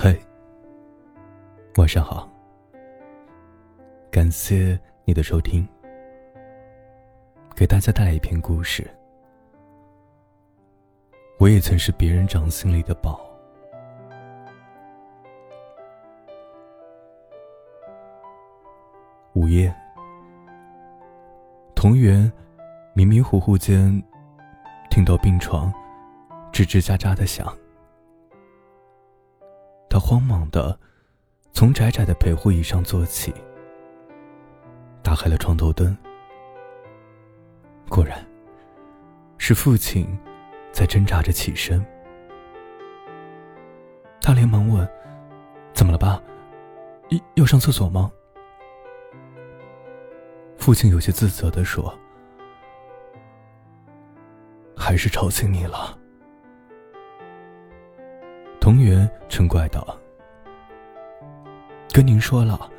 [0.00, 0.16] 嘿，
[1.76, 2.30] 晚上好，
[4.12, 5.66] 感谢你的收听。
[7.56, 8.88] 给大家带来一篇故事。
[11.40, 13.28] 我也曾是别人掌心里的宝。
[19.32, 19.74] 午夜，
[21.74, 22.32] 同源
[22.94, 24.00] 迷迷糊糊间
[24.90, 25.72] 听到病床
[26.52, 27.52] 吱吱喳喳的响，
[29.98, 30.78] 慌忙的
[31.52, 33.34] 从窄窄的陪护椅上坐起，
[35.02, 35.96] 打开了床头灯。
[37.88, 38.24] 果然，
[39.38, 40.06] 是父亲
[40.72, 41.84] 在挣扎着起身。
[44.20, 44.88] 他连忙问
[45.72, 46.20] ：“怎么了，爸？
[47.34, 48.10] 要上厕所吗？”
[50.58, 51.98] 父亲有些自责的说
[54.76, 55.98] ：“还是吵醒你了。”
[58.68, 59.98] 同源嗔怪道
[61.90, 62.70] ：“跟您说了，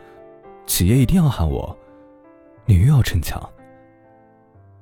[0.68, 1.76] 起夜一定要喊我，
[2.66, 3.42] 你又要逞强。”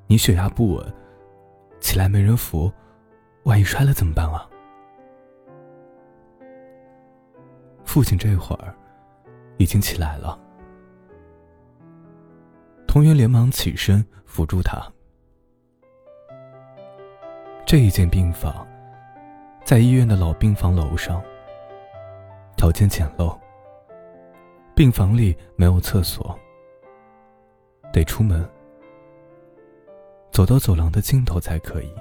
[0.05, 0.93] 你血压不稳，
[1.79, 2.69] 起来没人扶，
[3.43, 4.49] 万一摔了怎么办啊？
[7.85, 8.75] 父亲这会儿
[9.55, 10.37] 已经起来了，
[12.85, 14.77] 同源连忙起身扶住他。
[17.65, 18.67] 这一间病房
[19.67, 21.21] 在医院的老病房楼上，
[22.55, 23.37] 条件简陋，
[24.73, 26.33] 病房里没有厕所，
[27.91, 28.49] 得出门。
[30.31, 31.93] 走到走廊的尽头才可以。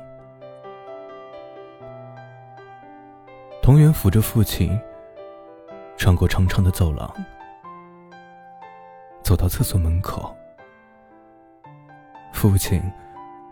[3.60, 4.80] 同源扶着父亲，
[5.96, 7.12] 穿过长长的走廊，
[9.24, 10.32] 走到厕所门口。
[12.32, 12.80] 父亲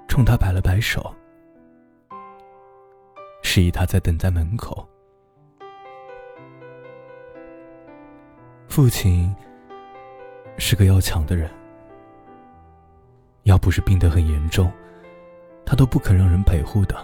[0.06, 1.12] 冲他摆了摆手，
[3.55, 4.84] 示意他在等在门口。
[8.66, 9.33] 父亲
[10.58, 11.48] 是个要强的人。
[13.44, 14.72] 要不是病得很严重，
[15.64, 16.97] 他都不肯让人陪护的。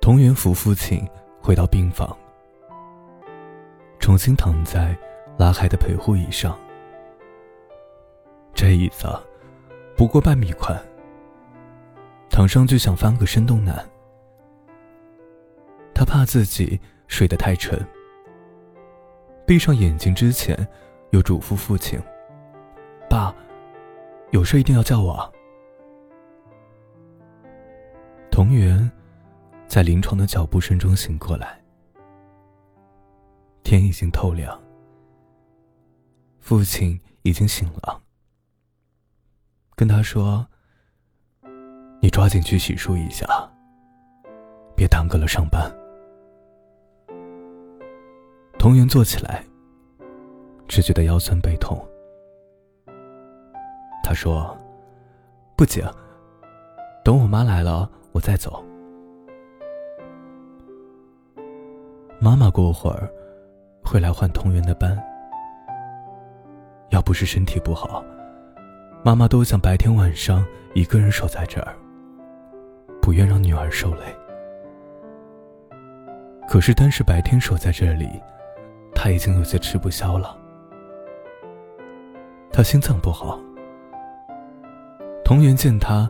[0.00, 1.08] 同源扶父亲
[1.40, 2.18] 回到病房，
[4.00, 4.98] 重新躺在
[5.38, 6.58] 拉开的陪护椅上。
[8.52, 9.06] 这椅子
[9.96, 10.76] 不过半米宽，
[12.38, 13.84] 躺上去想翻个身都难。
[15.92, 17.84] 他怕自己睡得太沉，
[19.44, 20.56] 闭上眼睛之前，
[21.10, 22.00] 又嘱咐父亲。
[23.10, 23.34] 爸，
[24.30, 25.34] 有事一定要叫我。
[28.30, 28.88] 同源
[29.66, 31.60] 在临床的脚步声中醒过来，
[33.64, 34.56] 天已经透亮，
[36.38, 38.00] 父亲已经醒了，
[39.74, 40.46] 跟他说
[42.00, 43.26] ：“你抓紧去洗漱一下，
[44.76, 45.70] 别耽搁了上班。”
[48.58, 49.44] 同源坐起来，
[50.66, 51.78] 只觉得腰酸背痛。
[54.02, 54.56] 他说
[55.56, 55.82] ：“不急，
[57.04, 58.64] 等我妈来了，我再走。”
[62.20, 63.08] 妈妈过会儿
[63.84, 65.00] 会来换同源的班。
[66.90, 68.02] 要不是身体不好，
[69.04, 70.44] 妈妈都想白天晚上
[70.74, 71.76] 一个人守在这儿，
[73.08, 74.14] 不愿让女儿受累。
[76.46, 78.22] 可是单是白天守在这里，
[78.94, 80.36] 她已经有些吃不消了。
[82.52, 83.40] 她心脏不好。
[85.24, 86.06] 同源见他，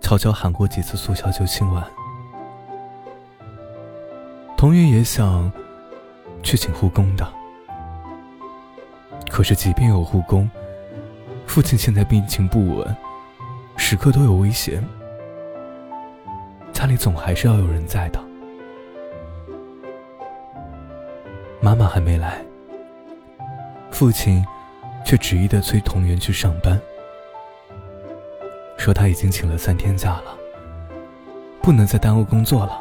[0.00, 1.84] 悄悄喊过几次速效救心丸。
[4.56, 5.52] 同源也想
[6.42, 7.30] 去请护工的，
[9.30, 10.50] 可是即便有护工，
[11.46, 12.96] 父亲现在病情不稳，
[13.76, 14.82] 时刻都有危险，
[16.78, 18.20] 家里总还是要有人在的。
[21.60, 22.40] 妈妈还没来，
[23.90, 24.46] 父亲
[25.04, 26.80] 却执意的催同源去上班。
[28.76, 30.38] 说他已经请了三天假了，
[31.60, 32.80] 不能再耽误工作了。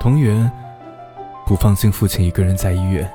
[0.00, 0.50] 同源
[1.44, 3.06] 不放心父亲一个人在医院，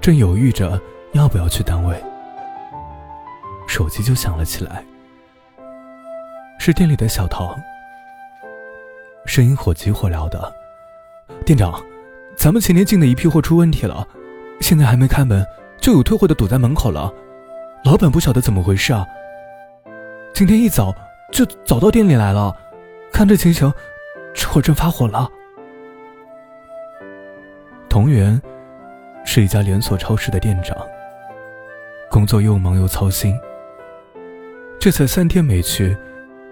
[0.00, 0.76] 正犹豫着
[1.12, 2.02] 要不要去单位，
[3.68, 4.84] 手机就响了起来。
[6.62, 7.58] 是店里的小唐，
[9.24, 10.52] 声音火急火燎的
[11.46, 11.82] ：“店长，
[12.36, 14.06] 咱们前天进的一批货出问题了，
[14.60, 15.42] 现在还没开门，
[15.78, 17.10] 就有退货的堵在门口了。”
[17.82, 19.06] 老板不晓得怎么回事啊！
[20.34, 20.94] 今天一早
[21.32, 22.54] 就早到店里来了，
[23.10, 23.72] 看这情形，
[24.34, 25.26] 这会真发火了。
[27.88, 28.38] 同源
[29.24, 30.76] 是一家连锁超市的店长，
[32.10, 33.34] 工作又忙又操心。
[34.78, 35.96] 这才三天没去，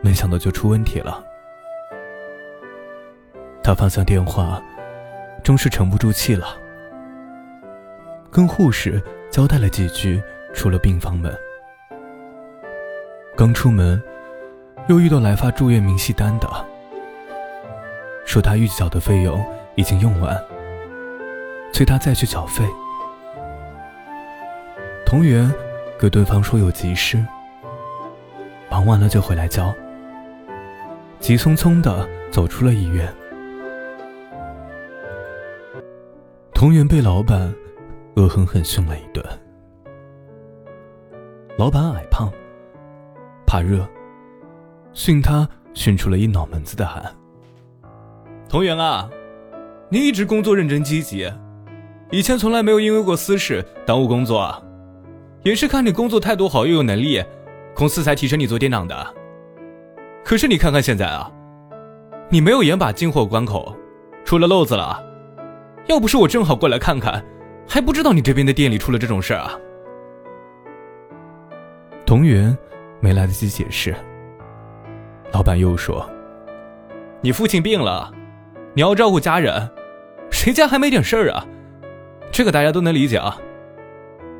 [0.00, 1.24] 没想到就出问题了。
[3.62, 4.62] 他放下电话，
[5.44, 6.46] 终是沉不住气了，
[8.30, 10.22] 跟护士交代了几句，
[10.54, 11.34] 出了病房门。
[13.36, 14.02] 刚出门，
[14.88, 16.48] 又遇到来发住院明细单的，
[18.24, 19.44] 说他预缴的费用
[19.74, 20.36] 已经用完，
[21.72, 22.64] 催他再去缴费。
[25.04, 25.52] 同源
[26.00, 27.22] 给对方说有急事，
[28.70, 29.74] 忙完了就回来交。
[31.20, 33.12] 急匆匆的走出了医院。
[36.54, 37.54] 同源被老板
[38.16, 39.24] 恶狠狠训了一顿。
[41.56, 42.32] 老板矮胖，
[43.46, 43.86] 怕热，
[44.92, 47.02] 训他训出了一脑门子的汗。
[48.48, 49.10] 同源啊，
[49.88, 51.30] 你一直工作认真积极，
[52.10, 54.62] 以前从来没有因为过私事耽误工作，
[55.42, 57.22] 也是看你工作态度好又有能力，
[57.74, 59.14] 公司才提升你做店长的。
[60.24, 61.30] 可是你看看现在啊，
[62.28, 63.74] 你没有严把进货关口，
[64.24, 65.02] 出了漏子了。
[65.86, 67.24] 要不是我正好过来看看，
[67.66, 69.58] 还不知道你这边的店里出了这种事儿啊。
[72.04, 72.56] 童源
[73.00, 73.94] 没来得及解释，
[75.32, 76.08] 老板又说
[77.22, 78.12] ：“你父亲病了，
[78.74, 79.70] 你要照顾家人，
[80.30, 81.46] 谁家还没点事儿啊？
[82.30, 83.38] 这个大家都能理解啊。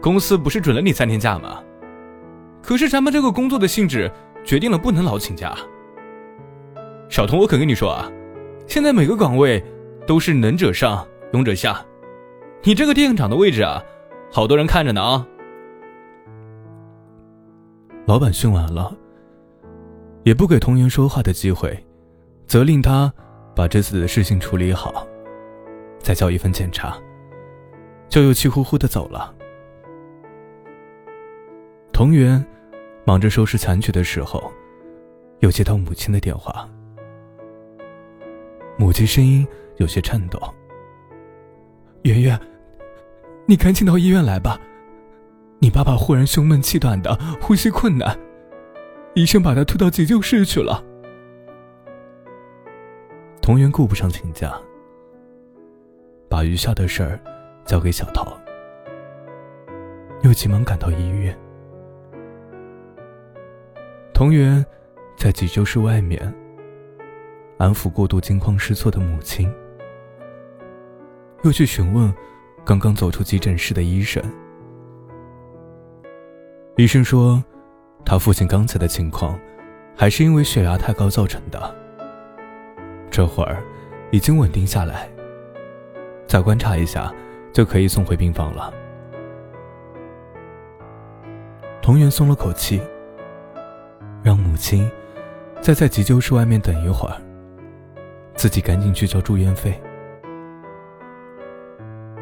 [0.02, 1.62] 公司不是准了你三天假吗？
[2.62, 4.10] 可是咱们这个工作的性质
[4.44, 5.56] 决定了不能老请假。”
[7.08, 8.10] 小童，我肯跟你说啊，
[8.66, 9.62] 现在每个岗位
[10.06, 11.84] 都是能者上，勇者下。
[12.62, 13.82] 你这个店长的位置啊，
[14.30, 15.26] 好多人看着呢啊。
[18.06, 18.94] 老板训完了，
[20.22, 21.86] 也不给童源说话的机会，
[22.46, 23.12] 责令他
[23.54, 25.06] 把这次的事情处理好，
[25.98, 26.96] 再交一份检查，
[28.08, 29.34] 就又气呼呼的走了。
[31.92, 32.44] 童源
[33.08, 34.52] 忙着收拾残局的时候，
[35.38, 36.68] 又接到母亲的电话。
[38.76, 40.38] 母亲声音有些颤抖
[42.04, 42.38] ：“圆圆，
[43.46, 44.60] 你赶紧到医院来吧，
[45.58, 48.14] 你爸爸忽然胸闷气短的，呼吸困难，
[49.14, 50.84] 医生把他推到急救室去了。”
[53.40, 54.54] 童源顾不上请假，
[56.28, 57.18] 把余下的事儿
[57.64, 58.38] 交给小桃，
[60.20, 61.34] 又急忙赶到医院。
[64.18, 64.66] 童源
[65.16, 66.20] 在急救室外面。
[67.56, 69.48] 安抚过度惊慌失措的母亲，
[71.44, 72.12] 又去询问
[72.64, 74.20] 刚刚走出急诊室的医生。
[76.76, 77.40] 医生说，
[78.04, 79.38] 他父亲刚才的情况，
[79.96, 81.76] 还是因为血压太高造成的。
[83.12, 83.62] 这会儿
[84.10, 85.08] 已经稳定下来，
[86.26, 87.14] 再观察一下
[87.52, 88.74] 就可以送回病房了。
[91.80, 92.82] 童源松了口气，
[94.58, 94.90] 亲
[95.62, 97.16] 再在急救室外面等一会儿。
[98.34, 99.80] 自己赶紧去交住院费。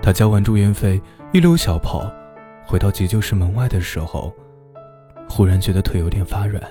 [0.00, 1.02] 他交完住院费，
[1.32, 2.10] 一溜小跑
[2.64, 4.32] 回到急救室门外的时候，
[5.28, 6.62] 忽然觉得腿有点发软。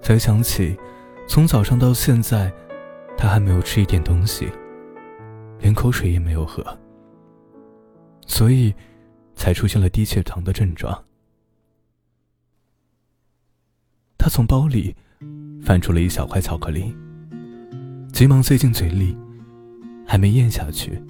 [0.00, 0.78] 才想起，
[1.26, 2.50] 从早上到现在，
[3.18, 4.48] 他还没有吃一点东西，
[5.58, 6.64] 连口水也没有喝，
[8.26, 8.72] 所以
[9.34, 11.05] 才出现了低血糖的症状。
[14.26, 14.92] 他从包里
[15.62, 16.92] 翻出了一小块巧克力。
[18.12, 19.16] 急忙塞进嘴里，
[20.04, 21.00] 还没咽下去，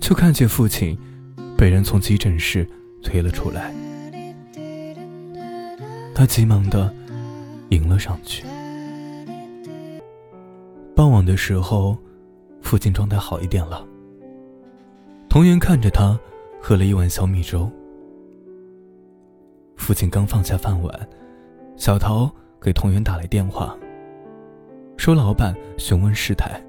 [0.00, 0.98] 就看见父亲
[1.54, 2.66] 被人从急诊室
[3.02, 3.74] 推了出来。
[6.14, 6.90] 他急忙的
[7.68, 8.42] 迎了上去。
[10.96, 11.94] 傍晚的时候，
[12.62, 13.86] 父亲状态好一点了。
[15.28, 16.18] 童言看着他
[16.58, 17.70] 喝了一碗小米粥。
[19.76, 21.08] 父亲刚放下饭碗，
[21.78, 22.30] 小桃
[22.60, 23.74] 给童言打来电话。
[24.96, 26.60] 说：“老板询问事态。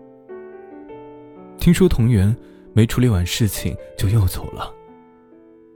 [1.57, 2.33] 听说同源
[2.73, 4.71] 没处理完事情就又走了，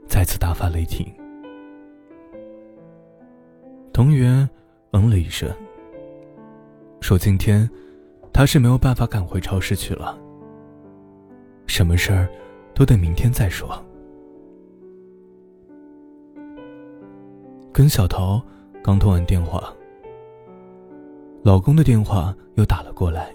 [0.06, 1.04] 再次大发雷霆。”
[3.92, 4.48] 同源
[4.92, 5.50] 嗯了一声，
[7.00, 7.68] 说：“今天
[8.32, 10.16] 他是没有办法赶回超市去了，
[11.66, 12.28] 什么事儿
[12.72, 13.68] 都得明天再说。”
[17.72, 18.40] 跟小桃
[18.84, 19.72] 刚通完电话。
[21.42, 23.34] 老公的电话又打了过来，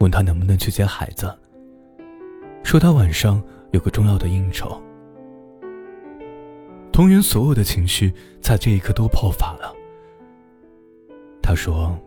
[0.00, 1.34] 问他能不能去接孩子，
[2.62, 4.78] 说他晚上有个重要的应酬。
[6.92, 9.74] 童源所有的情绪在这一刻都爆发了。
[11.40, 11.98] 他说：“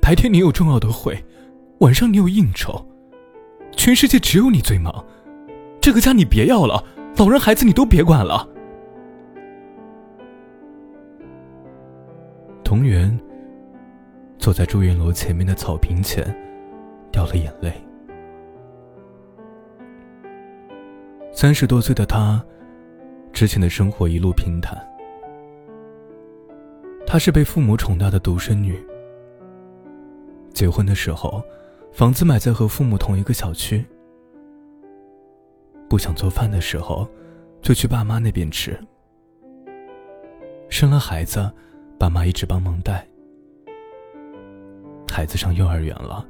[0.00, 1.20] 白天你有重要的会，
[1.80, 2.86] 晚上你有应酬，
[3.72, 5.04] 全世界只有你最忙，
[5.80, 6.84] 这个家你别要了，
[7.16, 8.48] 老人孩子你都别管了。”
[12.68, 13.18] 童源。
[14.38, 16.22] 坐在住院楼前面的草坪前，
[17.10, 17.72] 掉了眼泪。
[21.32, 22.44] 三十多岁的她，
[23.32, 24.78] 之前的生活一路平坦。
[27.06, 28.78] 她是被父母宠大的独生女。
[30.52, 31.42] 结婚的时候，
[31.90, 33.82] 房子买在和父母同一个小区。
[35.88, 37.08] 不想做饭的时候，
[37.62, 38.78] 就去爸妈那边吃。
[40.68, 41.50] 生了孩子，
[41.98, 43.04] 爸妈一直帮忙带。
[45.10, 46.24] 孩子上幼儿园了，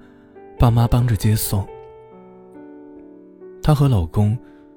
[0.58, 1.66] 爸妈帮着接送。
[3.62, 4.37] 她和老公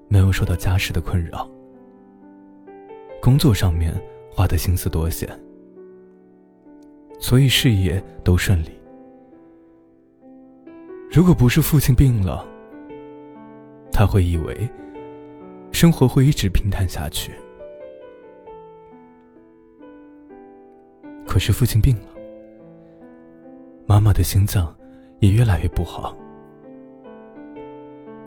[0.09, 1.49] 没有受到家事的困扰，
[3.21, 3.93] 工作上面
[4.29, 5.29] 花的心思多些，
[7.19, 8.71] 所以事业都顺利。
[11.09, 12.45] 如果不是父亲病了，
[13.93, 14.69] 他会以为
[15.71, 17.31] 生活会一直平淡下去。
[21.31, 22.09] 可是父亲病了，
[23.87, 24.75] 妈妈的心脏
[25.21, 26.13] 也越来越不好。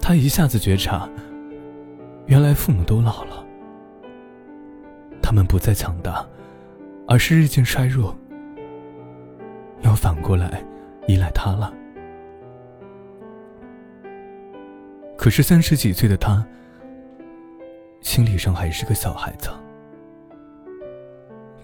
[0.00, 1.06] 他一下子觉察，
[2.24, 3.44] 原来父母都老了，
[5.20, 6.26] 他们不再强大，
[7.06, 8.16] 而是日渐衰弱，
[9.82, 10.64] 要反过来
[11.06, 11.74] 依赖他了。
[15.14, 16.42] 可是三十几岁的他，
[18.00, 19.50] 心理上还是个小孩子。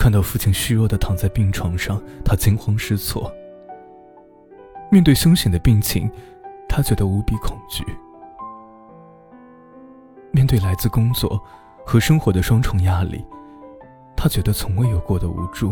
[0.01, 3.31] 看到父亲虚弱的躺在病床上，他惊慌失措。
[4.91, 6.11] 面对凶险的病情，
[6.67, 7.85] 他觉得无比恐惧。
[10.31, 11.39] 面对来自工作
[11.85, 13.23] 和生活的双重压力，
[14.17, 15.71] 他觉得从未有过的无助。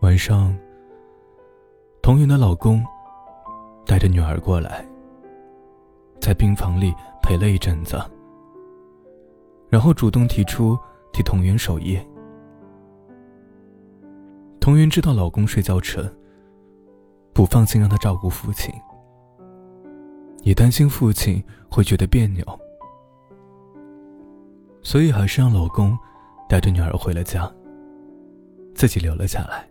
[0.00, 0.56] 晚上，
[2.00, 2.84] 童云的老公。
[3.84, 4.84] 带着女儿过来，
[6.20, 6.92] 在病房里
[7.22, 8.00] 陪了一阵子，
[9.76, 10.74] 然后主动提出
[11.12, 12.02] 替童云守夜。
[14.58, 16.10] 童云知道老公睡觉沉，
[17.34, 18.74] 不放心让他照顾父亲，
[20.44, 22.42] 也担心父亲会觉得别扭，
[24.82, 25.94] 所以还是让老公
[26.48, 27.46] 带着女儿回了家，
[28.74, 29.68] 自己留了下来。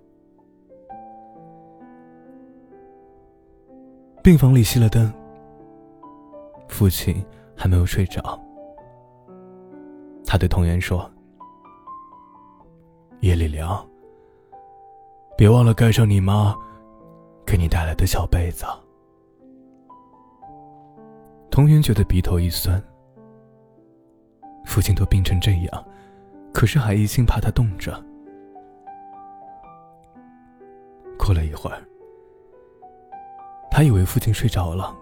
[4.22, 5.12] 病房里熄了灯，
[6.68, 8.40] 父亲还没有睡着。
[10.36, 11.10] 他对童言说
[13.24, 13.88] ：“夜里凉，
[15.38, 16.54] 别忘了盖上你妈
[17.46, 18.66] 给你带来的小被子。”
[21.50, 22.84] 童言觉得鼻头一酸，
[24.66, 25.86] 父亲都病成这样，
[26.54, 27.94] 可是还一心怕他冻着。
[31.18, 31.82] 过了一会儿。
[33.72, 34.94] 他以为父亲睡着了，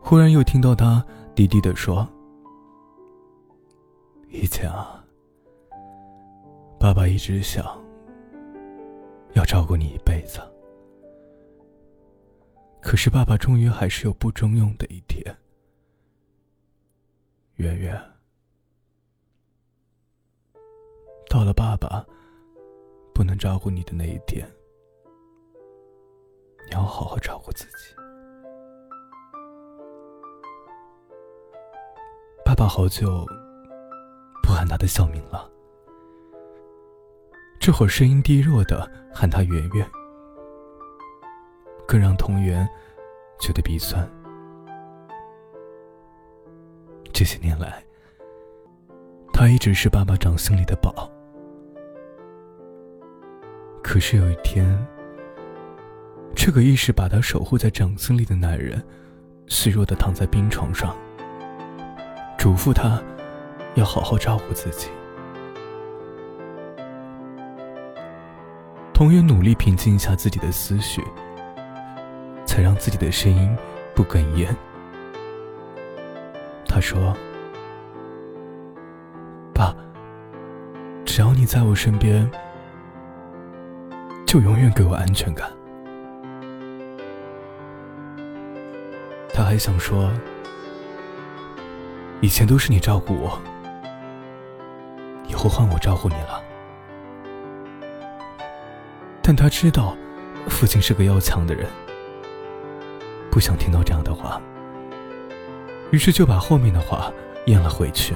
[0.00, 2.04] 忽然又听到他低低的说
[4.32, 5.04] ：“以前啊，
[6.78, 7.64] 爸爸一直想
[9.34, 10.40] 要照顾你一辈子，
[12.80, 15.36] 可是爸爸终于还是有不中用的一天。
[17.56, 18.00] 圆圆，
[21.28, 22.06] 到了爸爸
[23.12, 24.48] 不能照顾你的那一天。”
[26.66, 27.94] 你要好好照顾自己。
[32.44, 33.26] 爸爸好久
[34.50, 35.48] 不喊他的小名了，
[37.60, 39.88] 这会儿声音低弱的喊他圆圆，
[41.86, 42.68] 更让童圆
[43.38, 44.04] 觉得鼻酸。
[47.12, 47.80] 这些年来，
[49.32, 51.08] 他一直是爸爸掌心里的宝，
[53.84, 54.66] 可是有一天。
[56.34, 58.84] 这个一直把他守护在掌心里的男人，
[59.46, 60.96] 虚弱的躺在病床上，
[62.36, 63.00] 嘱咐他
[63.80, 64.88] 要好好照顾自己。
[68.92, 71.02] 童源努力平静一下自己的思绪，
[72.44, 73.56] 才让自己的声音
[73.94, 74.54] 不哽咽。
[76.68, 77.16] 他说
[79.54, 79.74] ：“爸，
[81.06, 82.30] 只要你在我身边，
[84.26, 85.50] 就永远给我安全感。”
[89.32, 90.10] 他还想说，
[92.20, 93.40] 以前都是你照顾我，
[95.30, 96.42] 以后换我照顾你了。
[99.22, 99.96] 但他知道，
[100.48, 101.68] 父亲是个要强的人，
[103.30, 104.42] 不想听到这样的话，
[105.92, 107.12] 于是就把后面的话
[107.46, 108.12] 咽了回去。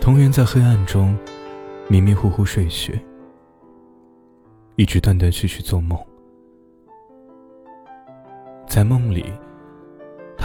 [0.00, 1.16] 童源在黑暗中
[1.88, 3.00] 迷迷糊糊睡去。
[4.74, 5.98] 一直断断续续做梦，
[8.66, 9.32] 在梦里，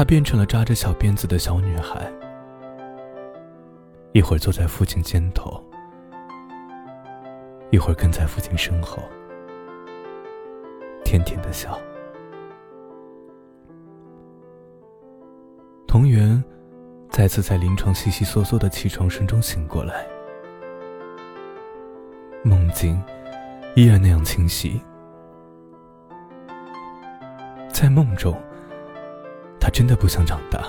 [0.01, 2.12] 她变成了扎着小辫子的小女孩，
[4.13, 5.63] 一会儿坐在父亲肩头，
[7.70, 8.98] 一会儿跟在父亲身后，
[11.05, 11.79] 甜甜的笑。
[15.88, 16.43] 同源
[17.12, 20.08] 再次在临床悉悉嗦嗦的起床声中醒过来，
[22.43, 23.00] 梦境
[23.75, 24.81] 依然那样清晰。
[27.70, 28.36] 在梦中，
[29.62, 30.65] 他真的不想长大。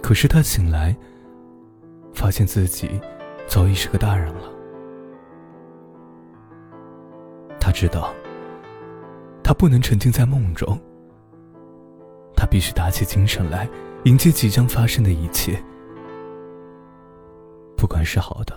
[0.00, 0.96] 可是他醒来，
[2.14, 2.98] 发现自己
[3.46, 4.50] 早已是个大人了。
[7.60, 8.14] 他知道，
[9.42, 10.80] 他不能沉浸在梦中。
[12.36, 13.68] 他必须打起精神来，
[14.04, 15.60] 迎接即将发生的一切，
[17.76, 18.56] 不管是好的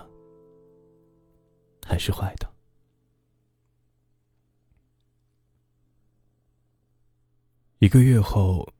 [1.83, 2.50] 还是坏的。
[7.81, 8.71] 一个月后，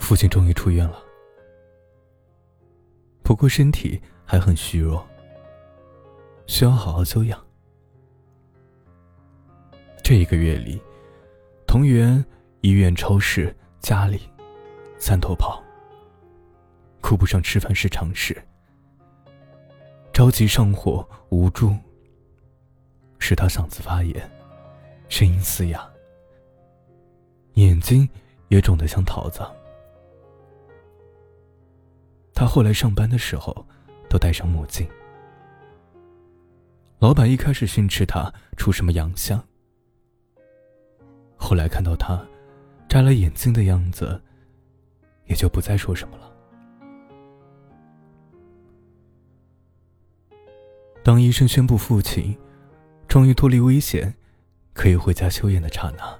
[0.00, 1.00] 父亲终于出院了，
[3.22, 5.06] 不过身体还很虚弱，
[6.48, 7.40] 需要好好休养。
[10.02, 10.82] 这一个月里，
[11.68, 12.22] 同源
[12.62, 13.54] 医院、超市。
[13.78, 14.22] 家里，
[14.98, 15.62] 三头跑。
[17.00, 18.36] 顾不上吃饭是常事。
[20.12, 21.72] 着急上火，无助，
[23.20, 24.28] 使他嗓子发炎，
[25.08, 25.88] 声音嘶哑，
[27.66, 28.08] 眼睛
[28.48, 29.40] 也肿得像桃子。
[32.32, 33.66] 他后来上班的时候，
[34.08, 34.86] 都戴上墨镜。
[37.00, 39.42] 老板一开始训斥他出什么洋相，
[41.36, 42.24] 后来看到他。
[42.88, 44.18] 摘了眼镜的样子，
[45.26, 46.32] 也就不再说什么了。
[51.04, 52.34] 当医生宣布父亲
[53.06, 54.14] 终于脱离危险，
[54.72, 56.18] 可以回家休养的刹那，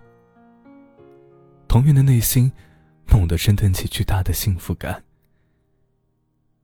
[1.68, 2.50] 童源的内心
[3.06, 5.04] 猛地升腾起巨大的幸福感，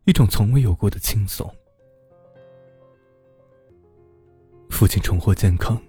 [0.04, 1.48] 一种从未有过的轻松。
[4.70, 5.80] 父亲重获健康，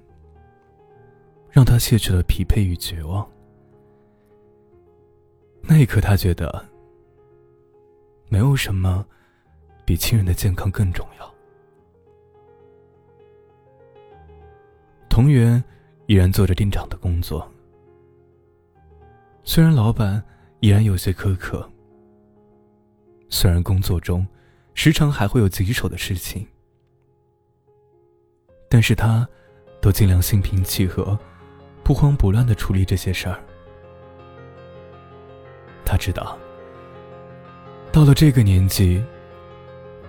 [1.49, 3.28] 让他卸去了疲惫与绝望。
[5.62, 6.63] 那一刻，他觉得
[8.28, 9.04] 没有什么
[9.86, 11.34] 比亲人的健康更重要。
[15.10, 15.63] 同源
[16.06, 17.49] 依然做着店长的工作，
[19.47, 20.21] 虽然老板
[20.60, 21.69] 依然有些苛刻，
[23.29, 24.25] 虽然工作中
[24.73, 26.45] 时常还会有棘手的事情，
[28.67, 29.25] 但是他
[29.79, 31.17] 都尽量心平气和、
[31.84, 33.39] 不慌不乱的处理这些事儿。
[35.86, 36.36] 他知道，
[37.91, 39.01] 到了这个年纪，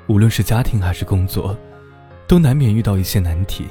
[0.08, 1.54] 无论是家庭还是工作，
[2.26, 3.66] 都难免遇到一些难题。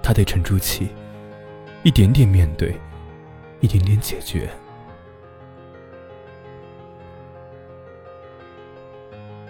[0.00, 0.88] 他得沉住气，
[1.82, 2.74] 一点点面对，
[3.60, 4.50] 一点点解决。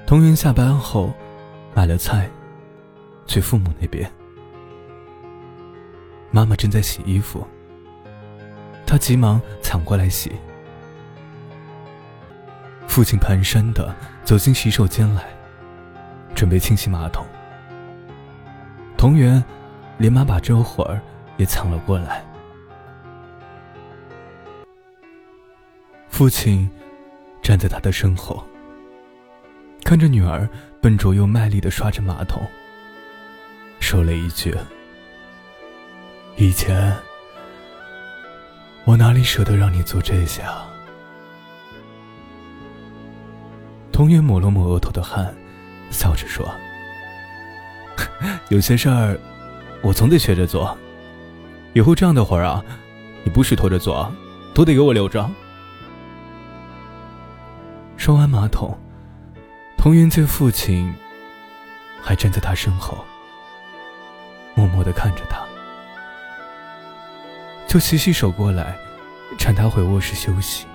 [0.07, 1.13] 童云下班后，
[1.75, 2.31] 买了菜，
[3.27, 4.11] 去父母那边。
[6.31, 7.47] 妈妈正在洗衣服。
[8.87, 10.33] 他急忙抢过来洗。
[12.87, 13.95] 父亲蹒跚的
[14.25, 15.25] 走进洗手间来，
[16.35, 17.27] 准备清洗马桶。
[18.97, 19.45] 同源
[19.99, 21.01] 连忙把这会儿
[21.37, 22.25] 也抢了过来。
[26.19, 26.69] 父亲
[27.41, 28.45] 站在他的身后，
[29.85, 30.49] 看着女儿
[30.83, 32.43] 笨拙又卖力的刷着马桶，
[33.79, 34.53] 说了一句
[36.35, 36.93] ：“以前。”
[38.85, 40.69] 我哪里舍得让你做这些啊？
[43.93, 45.33] 童源抹了抹额头的汗，
[45.89, 46.53] 笑着说
[48.51, 49.17] ：“有些事儿，
[49.83, 50.77] 我总得学着做。
[51.75, 52.65] 以后这样的活儿啊，
[53.23, 54.13] 你不许拖着做，
[54.53, 55.25] 都得给我留着。”
[58.09, 58.75] 刷完马桶，
[59.77, 60.91] 童源见父亲
[62.01, 63.05] 还站在他身后，
[64.55, 65.45] 默默的看着他。
[67.67, 68.79] 就洗洗手过来，
[69.37, 70.67] 搀他回卧室休息。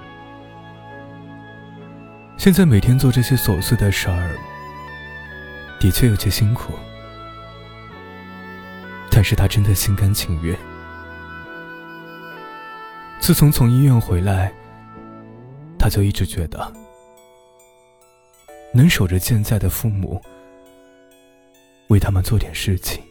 [2.38, 4.36] 现在每天做这些琐碎的事儿，
[5.80, 6.74] 的确有些辛苦，
[9.10, 10.56] 但是他真的心甘情愿。
[13.20, 14.54] 自从从医院回来，
[15.80, 16.72] 他就一直觉得，
[18.76, 20.20] 能守着健在的父母，
[21.90, 23.04] 为他们做点事情，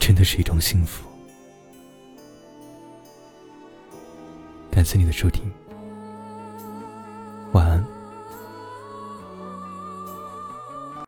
[0.00, 1.08] 真的是一种幸福。
[4.68, 5.48] 感谢你的收听。